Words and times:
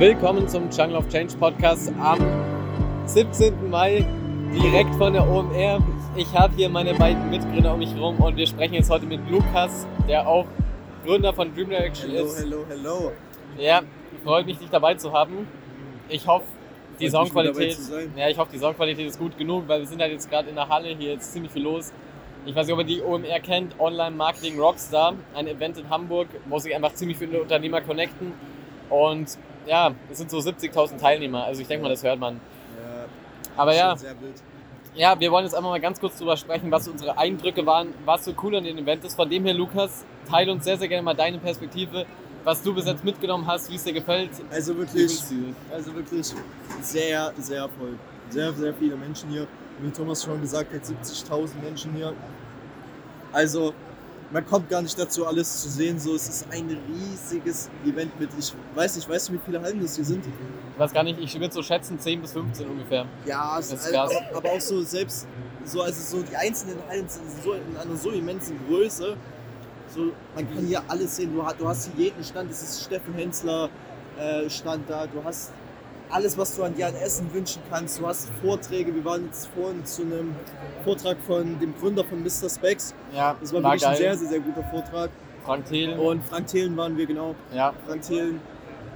Willkommen 0.00 0.48
zum 0.48 0.70
Jungle 0.70 0.96
of 0.96 1.08
Change 1.10 1.36
Podcast 1.36 1.92
am 2.00 2.18
17. 3.04 3.68
Mai, 3.68 4.02
direkt 4.50 4.94
von 4.94 5.12
der 5.12 5.28
OMR. 5.28 5.78
Ich 6.16 6.32
habe 6.32 6.54
hier 6.56 6.70
meine 6.70 6.94
beiden 6.94 7.28
Mitgründer 7.28 7.74
um 7.74 7.80
mich 7.80 7.92
herum 7.92 8.18
und 8.18 8.34
wir 8.34 8.46
sprechen 8.46 8.72
jetzt 8.72 8.88
heute 8.88 9.04
mit 9.04 9.20
Lukas, 9.30 9.86
der 10.08 10.26
auch 10.26 10.46
Gründer 11.04 11.34
von 11.34 11.54
Dream 11.54 11.68
Direction 11.68 12.12
Hello, 12.12 12.24
ist. 12.24 12.38
hello, 12.38 12.64
hello. 12.66 13.12
Ja, 13.58 13.82
freut 14.24 14.46
mich, 14.46 14.56
dich 14.56 14.70
dabei 14.70 14.94
zu 14.94 15.12
haben. 15.12 15.46
Ich 16.08 16.26
hoffe, 16.26 16.46
die 16.98 17.10
Freut 17.10 17.26
Soundqualität, 17.26 17.76
ja, 18.16 18.30
ich 18.30 18.38
hoffe, 18.38 18.52
die 18.54 18.58
Soundqualität 18.58 19.06
ist 19.06 19.18
gut 19.18 19.36
genug, 19.36 19.68
weil 19.68 19.80
wir 19.80 19.86
sind 19.86 20.00
halt 20.00 20.12
jetzt 20.12 20.30
gerade 20.30 20.48
in 20.48 20.54
der 20.54 20.70
Halle, 20.70 20.96
hier 20.98 21.12
ist 21.18 21.30
ziemlich 21.30 21.52
viel 21.52 21.64
los. 21.64 21.92
Ich 22.46 22.54
weiß 22.54 22.66
nicht, 22.66 22.72
ob 22.72 22.80
ihr 22.80 22.86
die 22.86 23.02
OMR 23.02 23.40
kennt, 23.40 23.78
Online 23.78 24.16
Marketing 24.16 24.58
Rockstar, 24.58 25.12
ein 25.34 25.46
Event 25.46 25.76
in 25.76 25.90
Hamburg, 25.90 26.28
wo 26.48 26.58
sich 26.58 26.74
einfach 26.74 26.94
ziemlich 26.94 27.18
viele 27.18 27.42
Unternehmer 27.42 27.82
connecten. 27.82 28.32
Und 28.88 29.38
ja, 29.70 29.94
es 30.10 30.18
sind 30.18 30.30
so 30.30 30.38
70.000 30.38 30.98
Teilnehmer, 30.98 31.44
also 31.44 31.62
ich 31.62 31.68
denke 31.68 31.84
mal, 31.84 31.90
das 31.90 32.02
hört 32.02 32.18
man. 32.18 32.34
Ja, 32.34 33.04
Aber 33.56 33.72
ja, 33.72 33.96
ja, 34.96 35.20
wir 35.20 35.30
wollen 35.30 35.44
jetzt 35.44 35.54
einfach 35.54 35.70
mal 35.70 35.80
ganz 35.80 36.00
kurz 36.00 36.18
drüber 36.18 36.36
sprechen, 36.36 36.72
was 36.72 36.88
unsere 36.88 37.16
Eindrücke 37.16 37.64
waren, 37.64 37.94
was 38.04 38.24
so 38.24 38.34
cool 38.42 38.56
an 38.56 38.64
dem 38.64 38.78
Event 38.78 39.04
ist. 39.04 39.14
Von 39.14 39.30
dem 39.30 39.44
her, 39.44 39.54
Lukas, 39.54 40.04
teile 40.28 40.50
uns 40.50 40.64
sehr, 40.64 40.76
sehr 40.76 40.88
gerne 40.88 41.04
mal 41.04 41.14
deine 41.14 41.38
Perspektive, 41.38 42.04
was 42.42 42.60
du 42.64 42.74
bis 42.74 42.86
jetzt 42.86 43.04
mitgenommen 43.04 43.46
hast, 43.46 43.70
wie 43.70 43.76
es 43.76 43.84
dir 43.84 43.92
gefällt. 43.92 44.30
Also 44.50 44.76
wirklich, 44.76 45.20
also 45.72 45.94
wirklich 45.94 46.34
sehr, 46.80 47.32
sehr 47.38 47.68
voll. 47.68 47.96
Sehr, 48.30 48.52
sehr 48.52 48.74
viele 48.74 48.96
Menschen 48.96 49.30
hier. 49.30 49.46
Wie 49.80 49.90
Thomas 49.92 50.24
schon 50.24 50.40
gesagt 50.40 50.74
hat, 50.74 50.82
70.000 50.82 51.62
Menschen 51.62 51.94
hier. 51.94 52.12
Also, 53.32 53.72
man 54.32 54.46
kommt 54.46 54.68
gar 54.68 54.80
nicht 54.82 54.98
dazu, 54.98 55.26
alles 55.26 55.62
zu 55.62 55.68
sehen. 55.68 55.98
So, 55.98 56.14
es 56.14 56.28
ist 56.28 56.46
ein 56.50 56.68
riesiges 56.88 57.68
Event 57.84 58.18
mit, 58.20 58.30
ich 58.38 58.52
weiß 58.74 58.96
nicht, 58.96 59.08
weißt 59.08 59.28
du, 59.28 59.32
wie 59.34 59.40
viele 59.44 59.60
Hallen 59.60 59.80
das 59.82 59.96
hier 59.96 60.04
sind? 60.04 60.24
Ich 60.26 60.78
weiß 60.78 60.92
gar 60.92 61.02
nicht, 61.02 61.18
ich 61.20 61.38
würde 61.40 61.52
so 61.52 61.62
schätzen 61.62 61.98
10 61.98 62.20
bis 62.22 62.32
15 62.32 62.68
ungefähr. 62.68 63.06
Ja, 63.26 63.56
Das 63.56 63.72
ist 63.72 63.84
ist 63.86 63.92
krass. 63.92 64.10
aber, 64.30 64.36
aber 64.38 64.52
auch 64.52 64.60
so 64.60 64.82
selbst, 64.82 65.26
so, 65.64 65.82
also 65.82 66.18
so 66.18 66.22
die 66.22 66.36
einzelnen 66.36 66.78
Hallen 66.88 67.08
sind 67.08 67.24
so 67.42 67.52
in 67.54 67.76
einer 67.76 67.96
so 67.96 68.10
immensen 68.10 68.58
Größe. 68.68 69.16
So, 69.94 70.12
man 70.36 70.48
kann 70.54 70.64
hier 70.66 70.82
alles 70.86 71.16
sehen. 71.16 71.34
Du, 71.34 71.44
hast- 71.44 71.60
du 71.60 71.68
hast 71.68 71.90
hier 71.96 72.04
jeden 72.06 72.22
Stand. 72.22 72.50
Es 72.50 72.62
ist 72.62 72.84
Steffen 72.84 73.12
Hensler 73.14 73.68
äh, 74.18 74.48
Stand 74.48 74.88
da. 74.88 75.06
Du 75.08 75.22
hast 75.24 75.50
alles, 76.10 76.36
was 76.36 76.56
du 76.56 76.62
an 76.64 76.74
dir 76.74 76.86
an 76.88 76.94
Essen 76.96 77.32
wünschen 77.32 77.62
kannst. 77.70 78.00
Du 78.00 78.06
hast 78.06 78.28
Vorträge. 78.42 78.94
Wir 78.94 79.04
waren 79.04 79.26
jetzt 79.26 79.48
vorhin 79.54 79.84
zu 79.84 80.02
einem 80.02 80.34
Vortrag 80.84 81.16
von 81.26 81.58
dem 81.58 81.74
Gründer 81.78 82.04
von 82.04 82.22
Mr. 82.22 82.48
Specs. 82.48 82.94
Ja, 83.14 83.36
Das 83.40 83.52
war, 83.52 83.62
war 83.62 83.72
wirklich 83.72 83.86
ein 83.86 83.96
sehr, 83.96 84.06
geil. 84.08 84.18
sehr, 84.18 84.28
sehr 84.28 84.40
guter 84.40 84.62
Vortrag. 84.64 85.10
Frank 85.44 85.64
Thelen. 85.66 85.98
Und 85.98 86.24
Frank 86.24 86.46
Thelen 86.48 86.76
waren 86.76 86.96
wir 86.96 87.06
genau. 87.06 87.34
Ja, 87.54 87.72
Frank 87.86 88.02
Thelen. 88.02 88.40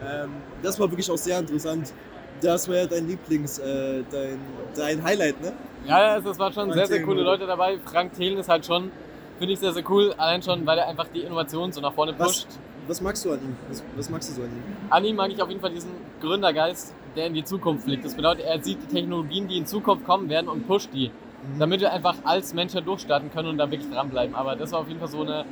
Ähm, 0.04 0.30
das 0.62 0.78
war 0.78 0.90
wirklich 0.90 1.10
auch 1.10 1.16
sehr 1.16 1.38
interessant. 1.38 1.92
Das 2.40 2.68
war 2.68 2.76
ja 2.76 2.86
dein 2.86 3.06
Lieblings, 3.08 3.58
äh, 3.58 4.02
dein, 4.10 4.38
dein 4.76 5.02
Highlight, 5.02 5.40
ne? 5.40 5.52
ja, 5.86 6.18
es 6.18 6.24
waren 6.38 6.52
schon 6.52 6.64
Frank 6.66 6.74
sehr, 6.74 6.86
sehr 6.86 6.96
Thelen, 6.96 7.08
coole? 7.08 7.22
Leute 7.22 7.46
dabei. 7.46 7.78
Frank 7.84 8.12
Thelen 8.14 8.38
ist 8.38 8.48
halt 8.48 8.66
schon, 8.66 8.90
finde 9.38 9.54
ich 9.54 9.60
sehr, 9.60 9.72
sehr 9.72 9.88
cool. 9.88 10.12
Allein 10.18 10.42
schon, 10.42 10.66
weil 10.66 10.78
er 10.78 10.88
einfach 10.88 11.06
die 11.14 11.20
Innovation 11.20 11.72
so 11.72 11.80
nach 11.80 11.94
vorne 11.94 12.12
pusht. 12.12 12.46
Was, 12.48 12.58
was 12.86 13.00
magst 13.00 13.24
du 13.24 13.32
an 13.32 13.40
ihm? 13.40 13.56
Was, 13.68 13.82
was 13.96 14.10
magst 14.10 14.30
du 14.30 14.34
so 14.34 14.42
an 14.42 14.48
ihm? 14.48 14.62
An 14.90 15.04
ihm 15.04 15.16
mag 15.16 15.30
ich 15.30 15.42
auf 15.42 15.48
jeden 15.48 15.60
Fall 15.60 15.70
diesen 15.70 15.90
Gründergeist, 16.20 16.94
der 17.16 17.26
in 17.26 17.34
die 17.34 17.44
Zukunft 17.44 17.84
fliegt. 17.84 18.04
Das 18.04 18.14
bedeutet, 18.14 18.44
er 18.44 18.62
sieht 18.62 18.78
die 18.82 18.94
Technologien, 18.94 19.48
die 19.48 19.58
in 19.58 19.66
Zukunft 19.66 20.04
kommen 20.04 20.28
werden 20.28 20.48
und 20.48 20.66
pusht 20.66 20.90
die. 20.92 21.08
Mhm. 21.08 21.58
Damit 21.58 21.80
wir 21.80 21.92
einfach 21.92 22.16
als 22.24 22.54
Menschen 22.54 22.84
durchstarten 22.84 23.30
können 23.30 23.48
und 23.48 23.58
da 23.58 23.70
wirklich 23.70 23.90
dranbleiben. 23.90 24.34
Aber 24.34 24.56
das 24.56 24.72
war 24.72 24.80
auf 24.80 24.88
jeden 24.88 25.00
Fall 25.00 25.08
so 25.08 25.22
eine, 25.22 25.44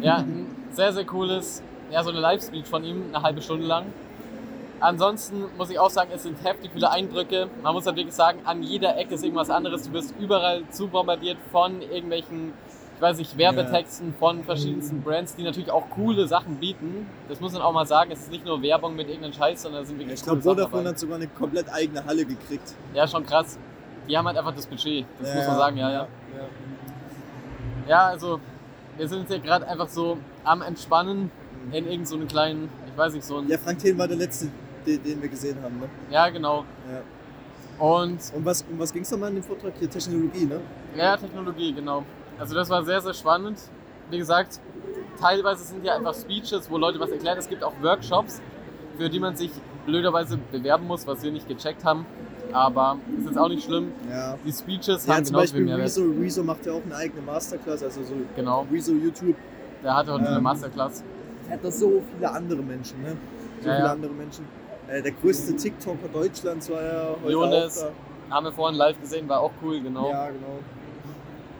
ja, 0.00 0.16
ein 0.16 0.46
sehr, 0.70 0.92
sehr 0.92 1.04
cooles, 1.04 1.62
ja, 1.90 2.02
so 2.02 2.10
eine 2.10 2.20
Live-Speech 2.20 2.66
von 2.66 2.84
ihm, 2.84 3.04
eine 3.12 3.22
halbe 3.22 3.42
Stunde 3.42 3.66
lang. 3.66 3.86
Ansonsten 4.80 5.44
muss 5.56 5.70
ich 5.70 5.78
auch 5.78 5.90
sagen, 5.90 6.10
es 6.12 6.24
sind 6.24 6.42
heftig 6.42 6.72
viele 6.72 6.90
Eindrücke. 6.90 7.48
Man 7.62 7.72
muss 7.72 7.86
halt 7.86 7.96
wirklich 7.96 8.16
sagen, 8.16 8.40
an 8.44 8.64
jeder 8.64 8.98
Ecke 8.98 9.14
ist 9.14 9.22
irgendwas 9.22 9.48
anderes. 9.48 9.84
Du 9.84 9.92
wirst 9.92 10.12
überall 10.18 10.64
zu 10.70 10.88
bombardiert 10.88 11.36
von 11.52 11.80
irgendwelchen, 11.82 12.52
weiß 13.00 13.18
nicht, 13.18 13.36
Werbetexten 13.36 14.14
von 14.14 14.44
verschiedensten 14.44 15.02
Brands, 15.02 15.34
die 15.34 15.42
natürlich 15.42 15.70
auch 15.70 15.88
coole 15.90 16.26
Sachen 16.28 16.56
bieten. 16.56 17.06
Das 17.28 17.40
muss 17.40 17.52
man 17.52 17.62
auch 17.62 17.72
mal 17.72 17.86
sagen. 17.86 18.10
Es 18.12 18.20
ist 18.20 18.30
nicht 18.30 18.44
nur 18.44 18.62
Werbung 18.62 18.94
mit 18.94 19.08
irgendeinem 19.08 19.32
Scheiß, 19.32 19.62
sondern 19.62 19.82
es 19.82 19.88
sind 19.88 19.98
wirklich 19.98 20.20
Ich 20.20 20.26
coole 20.26 20.40
glaube, 20.40 20.60
Vodafone 20.60 20.88
hat 20.90 20.98
sogar 20.98 21.16
eine 21.16 21.26
komplett 21.28 21.68
eigene 21.72 22.04
Halle 22.04 22.24
gekriegt. 22.24 22.74
Ja, 22.94 23.06
schon 23.08 23.24
krass. 23.26 23.58
Die 24.08 24.16
haben 24.16 24.26
halt 24.26 24.36
einfach 24.36 24.54
das 24.54 24.66
Budget. 24.66 25.04
Das 25.20 25.28
Ja, 25.28 25.34
muss 25.36 25.46
man 25.46 25.56
sagen, 25.56 25.76
ja, 25.76 25.90
ja. 25.90 25.98
ja. 25.98 26.08
Ja, 27.88 28.06
also 28.08 28.40
wir 28.96 29.08
sind 29.08 29.20
jetzt 29.20 29.32
hier 29.32 29.40
gerade 29.40 29.66
einfach 29.66 29.88
so 29.88 30.18
am 30.44 30.62
Entspannen 30.62 31.30
in 31.68 31.72
irgendeinem 31.72 32.04
so 32.06 32.16
einen 32.16 32.28
kleinen, 32.28 32.68
ich 32.90 32.96
weiß 32.96 33.14
nicht, 33.14 33.24
so 33.24 33.38
ein. 33.38 33.48
Ja, 33.48 33.58
Frank 33.58 33.78
Thelen 33.78 33.98
war 33.98 34.08
der 34.08 34.16
letzte, 34.16 34.48
den, 34.86 35.02
den 35.02 35.22
wir 35.22 35.28
gesehen 35.28 35.56
haben. 35.62 35.78
Ne? 35.80 35.88
Ja, 36.10 36.28
genau. 36.28 36.64
Ja. 36.90 37.02
Und 37.84 38.20
Und 38.34 38.44
was, 38.44 38.62
um 38.70 38.78
was 38.78 38.92
ging 38.92 39.02
es 39.02 39.10
nochmal 39.10 39.30
in 39.30 39.36
dem 39.36 39.44
Vortrag? 39.44 39.72
Hier 39.78 39.88
Technologie, 39.90 40.44
ne? 40.44 40.60
ja, 40.96 41.16
Technologie, 41.16 41.72
genau. 41.72 42.04
Also 42.42 42.56
das 42.56 42.68
war 42.70 42.82
sehr, 42.84 43.00
sehr 43.00 43.14
spannend. 43.14 43.56
Wie 44.10 44.18
gesagt, 44.18 44.58
teilweise 45.20 45.62
sind 45.62 45.82
hier 45.82 45.94
einfach 45.94 46.12
Speeches, 46.12 46.68
wo 46.68 46.76
Leute 46.76 46.98
was 46.98 47.10
erklären. 47.12 47.38
Es 47.38 47.48
gibt 47.48 47.62
auch 47.62 47.72
Workshops, 47.80 48.42
für 48.98 49.08
die 49.08 49.20
man 49.20 49.36
sich 49.36 49.52
blöderweise 49.86 50.38
bewerben 50.50 50.88
muss, 50.88 51.06
was 51.06 51.22
wir 51.22 51.30
nicht 51.30 51.46
gecheckt 51.46 51.84
haben. 51.84 52.04
Aber 52.52 52.98
ist 53.16 53.26
jetzt 53.26 53.38
auch 53.38 53.48
nicht 53.48 53.62
schlimm. 53.64 53.92
Ja. 54.10 54.36
Die 54.44 54.50
Speeches 54.50 55.06
Ja, 55.06 55.14
haben 55.14 55.24
zum 55.24 55.36
Beispiel. 55.36 55.72
Rezo, 55.72 56.02
Rezo 56.20 56.42
macht 56.42 56.66
ja 56.66 56.72
auch 56.72 56.82
eine 56.84 56.96
eigene 56.96 57.22
Masterclass, 57.22 57.80
also 57.84 58.02
so 58.02 58.14
Genau, 58.34 58.66
Rezo 58.72 58.90
YouTube. 58.90 59.36
der 59.84 59.94
hatte 59.96 60.12
heute 60.12 60.26
eine 60.26 60.38
Ähm, 60.38 60.42
Masterclass. 60.42 61.04
Er 61.48 61.54
hat 61.54 61.64
da 61.64 61.70
so 61.70 62.02
viele 62.12 62.28
andere 62.28 62.60
Menschen, 62.60 63.00
ne? 63.02 63.16
So 63.60 63.68
Ja, 63.68 63.74
viele 63.76 63.86
ja. 63.86 63.92
andere 63.92 64.12
Menschen. 64.14 64.46
Äh, 64.88 65.00
der 65.00 65.12
größte 65.12 65.54
TikToker 65.54 66.08
Deutschlands 66.12 66.68
war 66.72 66.82
ja 66.82 67.14
heute 67.22 67.32
Jonas. 67.32 67.86
Haben 68.30 68.46
wir 68.46 68.52
vorhin 68.52 68.76
live 68.76 69.00
gesehen, 69.00 69.28
war 69.28 69.40
auch 69.40 69.52
cool, 69.62 69.80
genau. 69.80 70.10
Ja, 70.10 70.26
genau. 70.26 70.58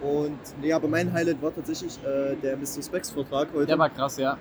Und 0.02 0.38
nee, 0.60 0.72
aber 0.72 0.88
mein 0.88 1.12
Highlight 1.12 1.40
war 1.40 1.54
tatsächlich 1.54 1.96
äh, 2.04 2.34
der 2.42 2.56
Mr. 2.56 2.82
Specs 2.82 3.10
Vortrag 3.10 3.48
heute. 3.54 3.66
Der 3.66 3.78
war 3.78 3.88
krass, 3.88 4.16
ja. 4.16 4.36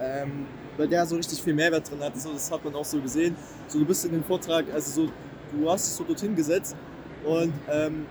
ähm, 0.00 0.46
weil 0.76 0.88
der 0.88 1.06
so 1.06 1.14
richtig 1.16 1.40
viel 1.42 1.54
Mehrwert 1.54 1.88
drin 1.90 2.00
hat. 2.00 2.20
So, 2.20 2.32
das 2.32 2.50
hat 2.50 2.64
man 2.64 2.74
auch 2.74 2.84
so 2.84 3.00
gesehen. 3.00 3.36
So, 3.68 3.78
du 3.78 3.84
bist 3.84 4.04
in 4.04 4.12
dem 4.12 4.24
Vortrag, 4.24 4.64
also 4.74 5.06
so, 5.06 5.12
du 5.52 5.70
hast 5.70 5.86
dich 5.86 5.94
so 5.94 6.04
dorthin 6.04 6.34
gesetzt 6.34 6.74
und 7.24 7.52
ähm, 7.70 8.06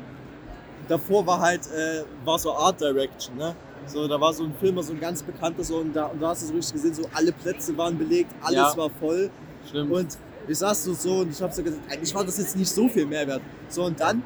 davor 0.87 1.25
war 1.27 1.39
halt, 1.41 1.61
äh, 1.67 2.03
war 2.23 2.39
so 2.39 2.53
Art 2.53 2.79
Direction, 2.79 3.35
ne? 3.37 3.55
So, 3.85 4.07
da 4.07 4.19
war 4.21 4.31
so 4.33 4.43
ein 4.43 4.53
Filmer, 4.59 4.83
so 4.83 4.93
ein 4.93 4.99
ganz 4.99 5.23
bekannter, 5.23 5.63
so, 5.63 5.77
und 5.77 5.93
da, 5.95 6.05
und 6.05 6.21
da 6.21 6.29
hast 6.29 6.43
du 6.43 6.47
so 6.47 6.53
richtig 6.53 6.73
gesehen, 6.73 6.93
so 6.93 7.03
alle 7.13 7.31
Plätze 7.31 7.75
waren 7.77 7.97
belegt, 7.97 8.31
alles 8.41 8.55
Ja. 8.55 8.77
war 8.77 8.89
voll. 8.99 9.29
Stimmt. 9.67 9.91
Und 9.91 10.17
ich 10.47 10.57
saß 10.57 10.83
so, 10.85 10.93
so 10.93 11.17
und 11.19 11.31
ich 11.31 11.41
habe 11.41 11.53
so 11.53 11.61
gesagt, 11.63 11.81
eigentlich 11.91 12.13
war 12.13 12.23
das 12.23 12.37
jetzt 12.37 12.55
nicht 12.55 12.69
so 12.69 12.87
viel 12.87 13.05
Mehrwert. 13.05 13.41
So, 13.67 13.83
und 13.85 13.99
dann 13.99 14.23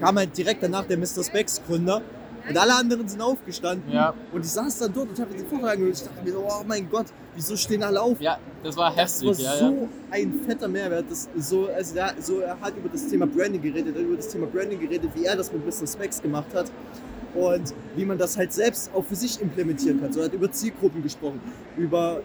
kam 0.00 0.16
halt 0.16 0.36
direkt 0.36 0.62
danach 0.62 0.84
der 0.86 0.98
Mr. 0.98 1.22
Specs 1.24 1.60
Gründer 1.66 2.02
und 2.48 2.56
alle 2.56 2.74
anderen 2.76 3.08
sind 3.08 3.20
aufgestanden. 3.20 3.92
ja, 3.92 4.14
Und 4.32 4.44
ich 4.44 4.50
saß 4.52 4.78
dann 4.78 4.92
dort 4.92 5.08
und 5.08 5.18
habe 5.18 5.34
den 5.34 5.46
Vortrag 5.46 5.72
angehört. 5.72 5.96
Ich 5.96 6.02
dachte 6.04 6.22
mir 6.24 6.32
so, 6.32 6.44
oh 6.46 6.62
mein 6.66 6.88
Gott, 6.88 7.06
wieso 7.34 7.56
stehen 7.56 7.82
alle 7.82 8.00
auf? 8.00 8.20
ja, 8.20 8.38
das 8.62 8.76
war 8.76 8.90
das 8.94 9.22
war 9.22 9.30
heftig, 9.32 9.44
ja, 9.44 9.56
so 9.58 9.64
ja. 9.64 9.88
ein 10.10 10.40
fetter 10.46 10.68
Mehrwert. 10.68 11.06
Das 11.10 11.28
so, 11.36 11.66
also 11.66 11.94
der, 11.94 12.14
so, 12.20 12.40
er 12.40 12.60
hat 12.60 12.76
über 12.76 12.88
das 12.88 13.06
Thema 13.08 13.26
Branding 13.26 13.62
geredet, 13.62 13.94
er 13.96 14.00
hat 14.02 14.06
über 14.08 14.16
das 14.16 14.28
Thema 14.28 14.46
Branding 14.46 14.78
geredet, 14.80 15.10
wie 15.14 15.24
er 15.24 15.36
das 15.36 15.52
mit 15.52 15.64
Mr. 15.66 15.86
Specs 15.86 16.22
gemacht 16.22 16.46
hat 16.54 16.70
und 17.34 17.74
wie 17.96 18.04
man 18.04 18.16
das 18.16 18.36
halt 18.36 18.52
selbst 18.52 18.90
auch 18.94 19.04
für 19.04 19.16
sich 19.16 19.40
implementieren 19.40 20.00
kann. 20.00 20.12
So 20.12 20.20
er 20.20 20.26
hat 20.26 20.32
über 20.32 20.50
Zielgruppen 20.50 21.02
gesprochen, 21.02 21.40
über, 21.76 22.20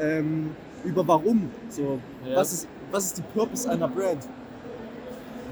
ähm, 0.00 0.50
über 0.84 1.06
warum, 1.06 1.48
so 1.68 1.98
Ja. 2.26 2.36
was, 2.36 2.52
ist, 2.52 2.68
was 2.90 3.04
ist 3.06 3.18
die 3.18 3.22
Purpose 3.34 3.70
einer 3.70 3.88
Brand. 3.88 4.26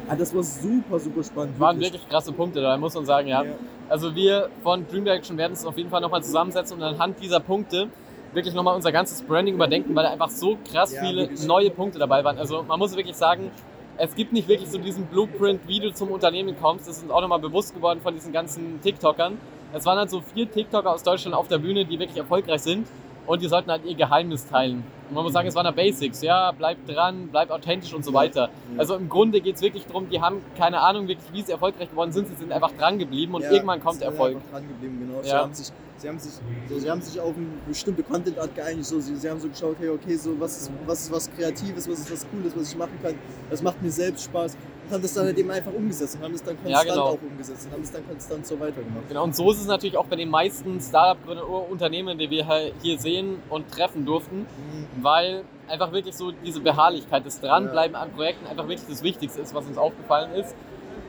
Ah, 0.08 0.14
das 0.14 0.34
war 0.34 0.42
super, 0.42 0.98
super 1.00 1.24
spannend. 1.24 1.58
Waren 1.58 1.80
wirklich 1.80 2.08
krasse 2.08 2.32
Punkte 2.32 2.60
da, 2.60 2.76
muss 2.76 2.94
man 2.94 3.04
sagen, 3.06 3.28
ja. 3.28 3.42
Ja. 3.42 3.52
Also 3.88 4.14
wir 4.14 4.48
von 4.62 4.86
Dream 4.86 5.04
Direction 5.04 5.36
werden 5.36 5.52
es 5.52 5.64
auf 5.66 5.76
jeden 5.76 5.90
Fall 5.90 6.00
nochmal 6.00 6.22
zusammensetzen 6.22 6.76
und 6.76 6.82
anhand 6.82 7.20
dieser 7.20 7.40
Punkte 7.40 7.88
wirklich 8.32 8.54
nochmal 8.54 8.74
unser 8.76 8.92
ganzes 8.92 9.22
Branding 9.22 9.54
überdenken, 9.54 9.94
weil 9.94 10.04
da 10.04 10.10
einfach 10.10 10.30
so 10.30 10.58
krass 10.70 10.92
Ja, 10.92 11.00
viele 11.02 11.22
wirklich. 11.22 11.44
neue 11.46 11.70
Punkte 11.70 11.98
dabei 11.98 12.22
waren. 12.22 12.38
Also 12.38 12.62
man 12.62 12.78
muss 12.78 12.94
wirklich 12.96 13.16
sagen, 13.16 13.50
es 13.96 14.14
gibt 14.14 14.32
nicht 14.32 14.46
wirklich 14.46 14.70
so 14.70 14.78
diesen 14.78 15.06
Blueprint, 15.06 15.60
wie 15.66 15.80
du 15.80 15.92
zum 15.92 16.10
Unternehmen 16.10 16.54
kommst. 16.60 16.86
Das 16.86 16.98
ist 16.98 17.02
uns 17.04 17.12
auch 17.12 17.20
nochmal 17.22 17.38
bewusst 17.38 17.74
geworden 17.74 18.00
von 18.02 18.14
diesen 18.14 18.32
ganzen 18.32 18.80
TikTokern. 18.82 19.38
Es 19.72 19.86
waren 19.86 19.98
halt 19.98 20.10
so 20.10 20.20
vier 20.20 20.50
TikToker 20.50 20.92
aus 20.92 21.02
Deutschland 21.02 21.34
auf 21.34 21.48
der 21.48 21.58
Bühne, 21.58 21.84
die 21.84 21.98
wirklich 21.98 22.18
erfolgreich 22.18 22.60
sind 22.62 22.86
und 23.26 23.42
die 23.42 23.48
sollten 23.48 23.70
halt 23.70 23.84
ihr 23.84 23.94
Geheimnis 23.94 24.46
teilen. 24.46 24.84
Und 25.08 25.14
man 25.14 25.22
muss 25.24 25.32
sagen, 25.32 25.46
es 25.48 25.54
waren 25.54 25.64
da 25.64 25.70
Basics, 25.70 26.20
ja, 26.22 26.50
bleib 26.52 26.78
dran, 26.86 27.28
bleib 27.30 27.50
authentisch 27.50 27.94
und 27.94 28.04
so 28.04 28.10
Ja. 28.10 28.16
weiter. 28.18 28.40
Ja. 28.74 28.78
Also 28.80 28.96
im 28.96 29.08
Grunde 29.08 29.40
geht 29.40 29.56
es 29.56 29.62
wirklich 29.62 29.86
darum, 29.86 30.08
die 30.08 30.20
haben 30.20 30.40
keine 30.56 30.80
Ahnung 30.80 31.06
wirklich, 31.08 31.32
wie 31.32 31.42
sie 31.42 31.52
erfolgreich 31.52 31.90
geworden 31.90 32.12
sind, 32.12 32.26
sie 32.28 32.34
sind 32.34 32.50
einfach 32.52 32.72
dran 32.72 32.98
geblieben 32.98 33.34
und 33.34 33.42
Ja, 33.42 33.52
irgendwann 33.52 33.80
kommt 33.80 33.94
sie 33.94 33.98
sind 34.00 34.08
Erfolg. 34.08 34.36
einfach 34.36 34.50
dran 34.50 34.68
geblieben, 34.68 34.98
genau. 35.06 35.22
Sie, 35.22 35.28
Ja. 35.28 35.38
haben 35.42 35.54
sich, 35.54 35.68
sie, 35.98 36.08
haben 36.08 36.18
sich, 36.18 36.32
so, 36.68 36.78
sie 36.78 36.90
haben 36.90 37.00
sich 37.02 37.20
auf 37.20 37.34
eine 37.36 37.46
bestimmte 37.68 38.02
Content-Art 38.02 38.54
geeinigt. 38.56 38.86
So, 38.86 38.98
sie, 39.00 39.14
sie 39.14 39.30
haben 39.30 39.38
so 39.40 39.48
geschaut, 39.48 39.76
hey, 39.78 39.90
okay, 39.90 40.16
so, 40.16 40.38
was, 40.40 40.62
ist, 40.62 40.70
was 40.86 41.00
ist 41.02 41.12
was 41.12 41.30
Kreatives, 41.36 41.88
was 41.88 42.00
ist 42.00 42.12
was 42.12 42.26
Cooles, 42.30 42.56
was 42.56 42.72
ich 42.72 42.76
machen 42.76 42.98
kann. 43.02 43.14
Das 43.50 43.62
macht 43.62 43.80
mir 43.82 43.90
selbst 43.92 44.24
Spaß. 44.24 44.56
Und 44.86 44.92
haben 44.92 45.02
das 45.02 45.14
dann 45.14 45.24
halt 45.26 45.36
eben 45.38 45.50
einfach 45.50 45.72
umgesetzt 45.72 46.16
und 46.16 46.22
haben 46.22 46.32
das 46.32 46.44
dann 46.44 46.56
Ja, 46.64 46.78
konstant 46.78 46.88
genau. 46.88 47.04
auch 47.06 47.18
umgesetzt 47.22 47.66
und 47.66 47.72
haben 47.72 47.82
es 47.82 47.90
dann 47.90 48.06
konstant 48.08 48.46
so 48.46 48.60
weitergemacht. 48.60 49.08
Genau, 49.08 49.24
und 49.24 49.34
so 49.34 49.50
ist 49.50 49.60
es 49.60 49.66
natürlich 49.66 49.96
auch 49.96 50.06
bei 50.06 50.14
den 50.16 50.30
meisten 50.30 50.80
Startup-Gründern 50.80 51.44
oder 51.44 51.68
Unternehmen, 51.68 52.16
die 52.18 52.30
wir 52.30 52.46
hier 52.82 52.98
sehen 52.98 53.38
und 53.50 53.70
treffen 53.70 54.06
durften, 54.06 54.40
Mhm. 54.40 55.02
weil 55.02 55.42
einfach 55.68 55.90
wirklich 55.90 56.14
so 56.14 56.30
diese 56.44 56.60
Beharrlichkeit, 56.60 57.26
das 57.26 57.40
Dranbleiben 57.40 57.96
an 57.96 58.12
Projekten 58.12 58.46
einfach 58.46 58.68
wirklich 58.68 58.88
das 58.88 59.02
Wichtigste 59.02 59.40
ist, 59.40 59.54
was 59.54 59.66
uns 59.66 59.76
aufgefallen 59.76 60.32
ist. 60.34 60.54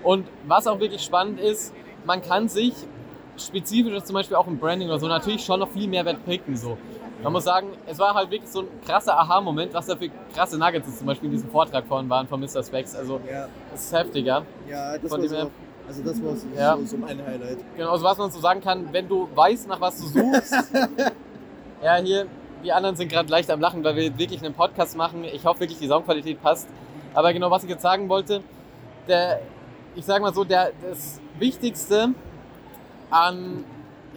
Und 0.04 0.26
was 0.48 0.66
auch 0.66 0.80
wirklich 0.80 1.04
spannend 1.04 1.40
ist, 1.40 1.74
man 2.06 2.22
kann 2.24 2.50
sich 2.50 2.74
spezifisch 3.38 4.04
zum 4.04 4.16
Beispiel 4.16 4.38
auch 4.38 4.48
im 4.48 4.58
Branding 4.58 4.88
oder 4.88 5.00
so 5.00 5.08
natürlich 5.08 5.44
schon 5.46 5.60
noch 5.60 5.70
viel 5.70 5.88
Mehrwert 5.88 6.26
picken. 6.26 6.58
So. 6.58 6.78
Man 7.24 7.34
muss 7.34 7.44
sagen, 7.46 7.70
es 7.88 7.98
war 7.98 8.14
halt 8.14 8.30
wirklich 8.30 8.50
so 8.52 8.62
ein 8.62 8.68
krasser 8.86 9.18
Aha-Moment, 9.20 9.74
was 9.74 9.88
da 9.88 9.96
für 9.96 10.10
krasse 10.36 10.58
Nuggets 10.58 10.88
ist, 10.88 11.00
zum 11.00 11.08
Beispiel 11.08 11.28
in 11.28 11.34
diesem 11.36 11.50
Vortrag 11.50 11.86
vorhin 11.88 12.10
waren 12.10 12.28
von 12.28 12.40
Mr. 12.40 12.64
Specs. 12.64 12.96
Also, 12.96 13.20
Ja, 13.30 13.48
es 13.74 13.86
ist 13.86 13.94
heftiger. 13.94 14.44
ja 14.70 14.98
das, 14.98 15.10
Von 15.12 15.22
war 15.22 15.28
so, 15.28 15.36
also 15.88 16.04
das 16.04 16.24
war 16.24 16.36
so, 16.36 16.48
Ja. 16.56 16.78
so, 16.86 16.98
mein 16.98 17.18
Highlight. 17.26 17.58
Genau, 17.76 17.92
also 17.92 18.04
was 18.06 18.18
man 18.20 18.30
so 18.32 18.40
sagen 18.40 18.62
kann, 18.62 18.88
wenn 18.94 19.08
du 19.08 19.28
weißt, 19.34 19.68
nach 19.68 19.82
was 19.82 20.00
du 20.00 20.08
suchst. 20.08 20.54
ja, 21.84 21.96
hier, 21.96 22.28
die 22.64 22.72
anderen 22.72 22.96
sind 22.96 23.10
gerade 23.12 23.30
leicht 23.30 23.50
am 23.50 23.60
Lachen, 23.62 23.84
weil 23.84 23.96
wir 23.96 24.18
wirklich 24.18 24.44
einen 24.44 24.54
Podcast 24.54 24.96
machen. 24.96 25.24
Ich 25.24 25.44
hoffe 25.46 25.62
wirklich, 25.62 25.80
die 25.80 25.88
Soundqualität 25.88 26.42
passt. 26.42 26.68
Aber 27.16 27.34
genau, 27.34 27.50
was 27.50 27.64
ich 27.64 27.70
jetzt 27.70 27.82
sagen 27.82 28.10
wollte, 28.10 28.42
der, 29.08 29.40
ich 29.96 30.06
sag 30.06 30.22
mal 30.22 30.34
so, 30.34 30.44
der, 30.44 30.72
das 30.88 31.20
Wichtigste 31.40 32.10
an, 33.10 33.64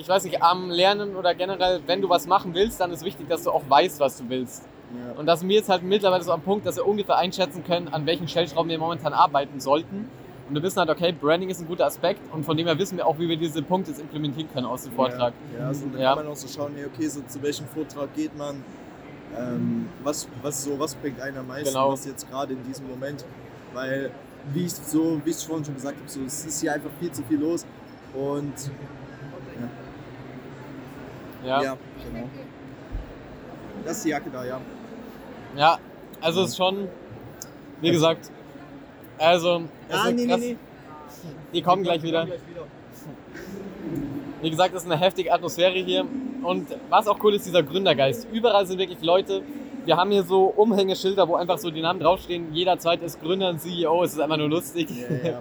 ich 0.01 0.09
weiß 0.09 0.25
nicht, 0.25 0.43
am 0.43 0.71
Lernen 0.71 1.15
oder 1.15 1.35
generell, 1.35 1.81
wenn 1.87 2.01
du 2.01 2.09
was 2.09 2.27
machen 2.27 2.55
willst, 2.55 2.81
dann 2.81 2.91
ist 2.91 3.05
wichtig, 3.05 3.29
dass 3.29 3.45
du 3.45 3.51
auch 3.51 3.63
weißt, 3.69 4.01
was 4.01 4.17
du 4.17 4.29
willst. 4.29 4.63
Ja. 4.95 5.19
Und 5.19 5.27
da 5.27 5.37
sind 5.37 5.49
wir 5.49 5.57
jetzt 5.57 5.69
halt 5.69 5.83
mittlerweile 5.83 6.25
so 6.25 6.33
am 6.33 6.41
Punkt, 6.41 6.65
dass 6.67 6.77
wir 6.77 6.87
ungefähr 6.87 7.19
einschätzen 7.19 7.63
können, 7.65 7.89
an 7.89 8.07
welchen 8.07 8.27
Stellschrauben 8.27 8.71
wir 8.71 8.79
momentan 8.79 9.13
arbeiten 9.13 9.61
sollten. 9.61 10.09
Und 10.49 10.55
wir 10.55 10.63
wissen 10.63 10.79
halt, 10.81 10.89
okay, 10.91 11.13
Branding 11.13 11.51
ist 11.51 11.61
ein 11.61 11.69
guter 11.69 11.87
Aspekt 11.87 12.21
und 12.33 12.45
von 12.45 12.57
dem 12.57 12.67
her 12.67 12.77
wissen 12.79 12.97
wir 12.97 13.07
auch, 13.07 13.19
wie 13.19 13.29
wir 13.29 13.37
diese 13.37 13.63
Punkte 13.63 13.91
jetzt 13.93 14.01
implementieren 14.01 14.49
können 14.53 14.67
aus 14.67 14.83
dem 14.85 14.93
Vortrag. 14.93 15.33
Ja, 15.57 15.69
also 15.69 15.87
dann 15.93 16.01
Ja. 16.01 16.15
kann 16.15 16.25
man 16.25 16.33
auch 16.33 16.37
so 16.37 16.49
schauen, 16.49 16.73
okay, 16.93 17.07
so 17.07 17.21
zu 17.29 17.41
welchem 17.43 17.67
Vortrag 17.67 18.13
geht 18.17 18.37
man, 18.37 18.65
ähm, 19.39 19.89
was, 20.03 20.27
was, 20.43 20.65
so, 20.65 20.77
was 20.79 20.95
bringt 20.97 21.21
einen 21.21 21.37
am 21.37 21.47
meisten, 21.47 21.69
Genau. 21.75 21.93
was 21.93 22.05
jetzt 22.07 22.29
gerade 22.29 22.55
in 22.55 22.65
diesem 22.65 22.89
Moment, 22.89 23.25
weil, 23.75 24.11
wie 24.53 24.65
ich 24.65 24.73
so, 24.73 25.21
wie 25.25 25.31
ich 25.31 25.37
vorhin 25.37 25.65
schon 25.67 25.75
gesagt 25.77 25.99
habe, 25.99 26.09
so, 26.11 26.21
es 26.27 26.45
ist 26.47 26.61
hier 26.63 26.73
einfach 26.73 26.91
viel 26.99 27.13
zu 27.13 27.23
viel 27.25 27.39
los 27.39 27.65
und 28.13 28.53
Ja, 31.45 31.49
ja, 31.49 31.63
ja. 31.63 31.77
genau. 32.13 32.29
Das 33.85 33.97
ist 33.99 34.05
die 34.05 34.11
Jacke 34.11 34.31
da, 34.31 34.45
ja. 34.45 35.79
also 36.21 36.43
es 36.43 36.51
ist 36.51 36.57
schon, 36.57 36.89
wie 37.81 37.91
gesagt, 37.91 38.31
also, 39.19 39.63
Ah, 39.91 40.09
ist 40.09 40.15
nee, 40.15 40.27
nee, 40.27 40.37
nee. 40.37 40.57
Die 41.53 41.63
kommen 41.63 41.83
gleich 41.83 42.03
wieder. 42.03 42.27
Wie 44.41 44.51
gesagt, 44.51 44.75
es 44.75 44.83
ist 44.85 44.91
eine 44.91 44.99
heftige 44.99 45.33
Atmosphäre 45.33 45.79
hier. 45.79 46.07
Und 46.43 46.69
was 46.89 47.07
auch 47.07 47.23
cool 47.23 47.35
ist, 47.35 47.45
dieser 47.45 47.63
Gründergeist. 47.63 48.27
Überall 48.33 48.67
sind 48.67 48.79
wirklich 48.79 49.03
Leute. 49.03 49.43
Wir 49.85 49.97
haben 49.97 50.11
hier 50.11 50.23
so 50.23 50.45
Umhängeschilder, 50.45 51.29
wo 51.29 51.35
einfach 51.35 51.59
so 51.59 51.71
die 51.71 51.83
Namen 51.83 52.01
draufstehen. 52.01 52.55
Jeder 52.55 52.79
zweite 52.79 53.05
ist 53.05 53.21
Gründer 53.21 53.51
und 53.51 53.61
CEO. 53.61 54.03
Es 54.05 54.13
ist 54.15 54.21
einfach 54.21 54.39
nur 54.39 54.49
lustig. 54.49 54.89
Ja, 54.91 55.17
ja, 55.17 55.31
ja. 55.33 55.41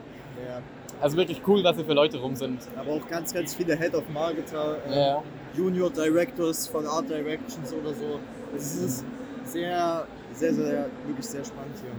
Also 1.02 1.16
wirklich 1.16 1.42
cool, 1.48 1.64
was 1.64 1.78
hier 1.78 1.86
für 1.86 1.94
Leute 1.94 2.18
rum 2.18 2.36
sind. 2.36 2.60
Aber 2.78 2.92
auch 2.92 3.08
ganz, 3.10 3.34
ganz 3.34 3.56
viele 3.56 3.78
Head 3.78 3.96
of 3.96 4.04
Marketer, 4.10 4.78
äh, 4.90 5.00
Ja. 5.00 5.24
Junior 5.56 5.90
Directors 5.90 6.68
von 6.68 6.86
Art 6.86 7.10
Directions 7.10 7.74
oder 7.74 7.94
so. 7.94 8.20
Es 8.56 8.76
ist 8.76 9.06
sehr, 9.46 10.06
sehr, 10.34 10.54
sehr, 10.54 10.86
wirklich 11.06 11.26
sehr 11.26 11.44
spannend 11.44 11.76
hier. 11.82 11.92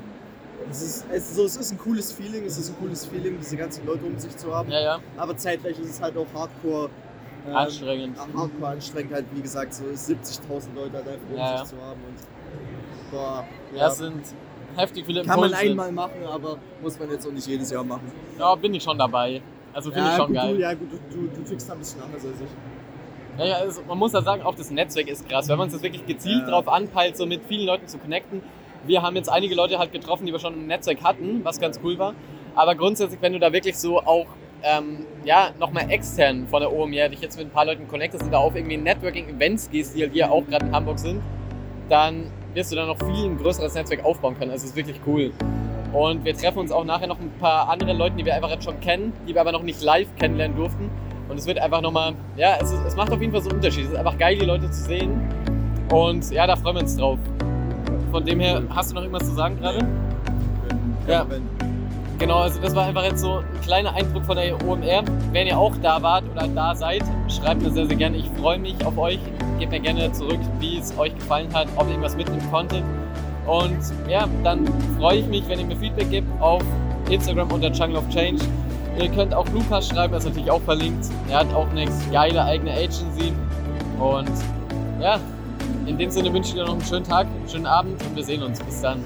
Es 0.71 0.83
ist, 0.83 1.07
es, 1.11 1.23
ist 1.31 1.37
so, 1.37 1.45
es 1.47 1.57
ist 1.57 1.73
ein 1.73 1.79
cooles 1.79 2.13
Feeling, 2.13 2.45
es 2.45 2.59
ist 2.59 2.71
ein 2.71 2.77
cooles 2.79 3.07
Feeling, 3.07 3.39
diese 3.41 3.57
ganzen 3.57 3.87
Leute 3.87 4.05
um 4.05 4.19
sich 4.19 4.37
zu 4.37 4.55
haben. 4.55 4.71
Ja, 4.71 4.81
ja. 4.81 4.99
Aber 5.17 5.37
zeitgleich 5.37 5.79
ist 5.79 5.89
es 5.91 6.01
halt 6.01 6.17
auch 6.17 6.27
hardcore 6.35 6.91
ähm, 7.49 7.57
Anstrengend. 7.57 8.19
Hardcore 8.19 8.73
anstrengend, 8.73 9.13
halt 9.15 9.25
wie 9.33 9.41
gesagt, 9.41 9.73
so 9.75 9.85
70.000 9.85 10.75
Leute 10.75 10.97
halt 10.99 11.09
einfach 11.09 11.31
um 11.31 11.37
Ja, 11.39 11.59
sich 11.59 11.69
zu 11.69 11.77
haben. 11.83 12.01
Und, 12.07 13.11
boah, 13.11 13.45
Ja, 13.75 13.89
es 13.89 13.97
sind 13.97 14.23
heftig 14.77 15.07
viele 15.07 15.25
Kann 15.25 15.41
man 15.41 15.51
Impulse. 15.51 15.71
einmal 15.71 15.93
machen, 15.93 16.25
aber 16.31 16.59
muss 16.83 16.99
man 16.99 17.11
jetzt 17.11 17.27
auch 17.27 17.33
nicht 17.33 17.47
jedes 17.47 17.71
Jahr 17.71 17.83
machen. 17.83 18.13
Ja, 18.39 18.55
bin 18.55 18.75
ich 18.75 18.83
schon 18.83 18.99
dabei. 18.99 19.41
Also 19.73 19.91
finde 19.91 20.11
ich 20.11 20.17
schon 20.17 20.27
gut, 20.27 20.37
geil. 20.37 20.55
Du, 20.55 20.61
ja, 20.61 20.75
gut, 20.75 20.89
du, 20.93 21.17
du, 21.17 21.27
du 21.37 21.43
tickst 21.43 21.69
da 21.69 21.73
ein 21.73 21.79
bisschen 21.79 22.03
anders 22.03 22.25
als 22.25 22.35
ich. 22.41 22.49
Ja, 23.41 23.47
ja, 23.47 23.55
also 23.57 23.81
man 23.89 23.97
muss 23.97 24.13
ja 24.13 24.21
sagen, 24.21 24.43
auch 24.43 24.55
das 24.55 24.71
Netzwerk 24.71 25.09
ist 25.09 25.27
krass. 25.29 25.49
Wenn 25.49 25.57
man 25.57 25.69
es 25.69 25.75
jetzt 25.75 25.83
wirklich 25.83 26.05
gezielt 26.05 26.43
Ja. 26.43 26.51
drauf 26.51 26.69
anpeilt, 26.69 27.17
so 27.17 27.25
mit 27.25 27.41
vielen 27.49 27.67
Leuten 27.67 27.89
zu 27.89 27.97
connecten. 27.97 28.43
Wir 28.87 29.01
haben 29.01 29.17
jetzt 29.17 29.29
einige 29.29 29.55
Leute 29.55 29.79
halt 29.79 29.93
getroffen, 29.93 30.27
die 30.27 30.33
wir 30.33 30.39
schon 30.39 30.55
im 30.55 30.67
Netzwerk 30.67 31.03
hatten, 31.03 31.41
was 31.43 31.59
ganz 31.59 31.81
cool 31.83 31.99
war. 31.99 32.15
Aber 32.55 32.75
grundsätzlich, 32.75 33.21
wenn 33.23 33.33
du 33.33 33.39
da 33.39 33.53
wirklich 33.53 33.79
so 33.79 34.01
auch 34.01 34.27
ähm, 34.63 35.07
ja, 35.25 35.51
nochmal 35.59 35.91
extern 35.91 36.47
von 36.49 36.61
der 36.61 36.71
OMR 36.71 37.09
dich 37.09 37.21
jetzt 37.21 37.39
mit 37.39 37.47
ein 37.47 37.51
paar 37.51 37.65
Leuten 37.65 37.89
connectest 37.89 38.25
und 38.25 38.31
da 38.31 38.39
auf 38.39 38.55
irgendwie 38.55 38.77
Networking-Events 38.77 39.71
gehst, 39.71 39.97
die 39.97 40.03
halt 40.03 40.13
hier 40.13 40.31
auch 40.31 40.45
gerade 40.47 40.67
in 40.67 40.73
Hamburg 40.73 40.99
sind, 40.99 41.23
dann 41.89 42.31
wirst 42.53 42.73
du 42.73 42.77
dann 42.77 42.89
noch 42.89 42.99
viel 42.99 43.25
ein 43.25 43.39
größeres 43.39 43.75
Netzwerk 43.75 44.05
aufbauen 44.05 44.39
können. 44.39 44.51
Also 44.51 44.65
es 44.65 44.71
ist 44.71 44.77
wirklich 44.77 45.01
cool. 45.07 45.33
Und 45.95 46.25
wir 46.25 46.37
treffen 46.37 46.59
uns 46.59 46.73
auch 46.73 46.85
nachher 46.85 47.07
noch 47.07 47.19
ein 47.19 47.33
paar 47.41 47.69
andere 47.71 47.95
Leute, 47.95 48.17
die 48.17 48.25
wir 48.25 48.35
einfach 48.35 48.51
jetzt 48.51 48.65
schon 48.65 48.79
kennen, 48.81 49.13
die 49.27 49.35
wir 49.35 49.41
aber 49.41 49.53
noch 49.53 49.63
nicht 49.63 49.83
live 49.83 50.09
kennenlernen 50.17 50.57
durften. 50.57 50.91
Und 51.31 51.39
es 51.39 51.47
wird 51.47 51.59
einfach 51.59 51.81
nochmal, 51.81 52.15
ja, 52.37 52.57
es, 52.61 52.73
ist, 52.73 52.85
es 52.85 52.97
macht 52.97 53.13
auf 53.13 53.21
jeden 53.21 53.33
Fall 53.33 53.43
so 53.43 53.51
einen 53.51 53.59
Unterschied. 53.59 53.85
Es 53.85 53.93
ist 53.93 53.97
einfach 53.97 54.19
geil, 54.19 54.37
die 54.37 54.45
Leute 54.45 54.71
zu 54.71 54.83
sehen. 54.83 55.21
Und 55.93 56.31
ja, 56.31 56.47
da 56.47 56.57
freuen 56.57 56.77
wir 56.77 56.83
uns 56.83 56.97
drauf. 56.97 57.19
Von 58.11 58.25
dem 58.25 58.41
her, 58.41 58.63
hast 58.71 58.91
du 58.91 58.97
noch 58.97 59.03
irgendwas 59.03 59.29
zu 59.29 59.35
sagen 59.35 59.57
gerade? 59.61 59.87
Ja. 61.07 61.25
wenn, 61.29 61.43
Genau, 62.21 62.41
also 62.41 62.61
das 62.61 62.75
war 62.75 62.85
einfach 62.85 63.05
jetzt 63.05 63.21
so 63.23 63.39
ein 63.39 63.61
kleiner 63.63 63.95
Eindruck 63.95 64.27
von 64.27 64.37
der 64.37 64.55
OMR. 64.63 65.03
Wenn 65.33 65.47
ihr 65.47 65.57
auch 65.57 65.75
da 65.83 66.03
wart 66.03 66.23
oder 66.31 66.47
da 66.49 66.75
seid, 66.75 67.03
schreibt 67.29 67.63
mir 67.63 67.71
sehr, 67.71 67.87
sehr 67.87 67.97
gerne. 67.97 68.19
Ich 68.19 68.29
freue 68.39 68.59
mich 68.59 68.75
auf 68.85 68.99
euch. 68.99 69.19
Gebt 69.59 69.73
mir 69.73 69.81
gerne 69.81 70.13
zurück, 70.13 70.39
wie 70.59 70.77
es 70.77 70.97
euch 70.99 71.15
gefallen 71.15 71.49
hat, 71.55 71.67
ob 71.77 71.85
ihr 71.85 71.93
irgendwas 71.93 72.17
mitnehmen 72.17 72.47
konntet. 72.51 72.85
Und 73.47 73.79
ja, 74.07 74.29
dann 74.45 74.67
freue 74.99 75.21
ich 75.21 75.27
mich, 75.29 75.49
wenn 75.49 75.61
ihr 75.61 75.65
mir 75.65 75.77
Feedback 75.77 76.11
gebt 76.11 76.29
auf 76.43 76.63
Instagram 77.09 77.51
unter 77.53 77.71
Jungle 77.71 77.97
of 77.97 78.09
Change. 78.11 78.45
Ihr 78.99 79.09
könnt 79.09 79.35
auch 79.35 79.49
Lukas 79.51 79.89
schreiben, 79.89 80.13
er 80.13 80.19
ist 80.19 80.27
natürlich 80.27 80.51
auch 80.51 80.63
verlinkt. 80.63 81.07
Er 81.29 81.39
hat 81.41 81.55
auch 81.55 81.69
eine 81.71 81.87
geile 82.11 82.45
eigene 82.45 82.73
Agency. 82.73 83.33
Und 83.99 84.31
ja, 85.01 85.19
in 85.87 85.99
dem 85.99 86.11
Sinne 86.11 86.33
wünsche 86.33 86.51
ich 86.51 86.55
dir 86.55 86.65
noch 86.65 86.73
einen 86.73 86.85
schönen 86.85 87.05
Tag, 87.05 87.27
einen 87.27 87.49
schönen 87.49 87.67
Abend 87.67 88.03
und 88.03 88.17
wir 88.17 88.25
sehen 88.25 88.43
uns. 88.43 88.61
Bis 88.61 88.81
dann. 88.81 89.03